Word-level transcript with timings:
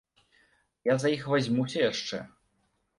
Я 0.91 0.95
за 1.05 1.13
іх 1.19 1.29
вазьмуся 1.35 1.79
яшчэ! 1.91 2.27